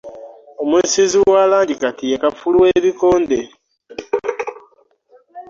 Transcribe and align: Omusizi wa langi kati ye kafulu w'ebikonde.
Omusizi 0.61 1.17
wa 1.31 1.41
langi 1.51 1.75
kati 1.81 2.05
ye 2.11 2.17
kafulu 2.23 2.57
w'ebikonde. 2.63 3.39